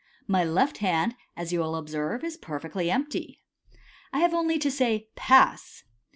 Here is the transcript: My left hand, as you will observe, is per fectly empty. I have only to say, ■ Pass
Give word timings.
My 0.25 0.43
left 0.43 0.79
hand, 0.79 1.13
as 1.37 1.53
you 1.53 1.59
will 1.59 1.75
observe, 1.75 2.23
is 2.23 2.35
per 2.35 2.59
fectly 2.59 2.89
empty. 2.89 3.43
I 4.11 4.17
have 4.21 4.33
only 4.33 4.57
to 4.57 4.71
say, 4.71 5.09
■ 5.13 5.15
Pass 5.15 5.83